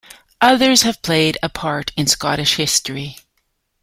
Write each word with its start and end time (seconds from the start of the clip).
Others 0.41 0.81
have 0.81 1.03
played 1.03 1.37
a 1.43 1.49
part 1.49 1.91
in 1.95 2.07
Scottish 2.07 2.55
history. 2.55 3.17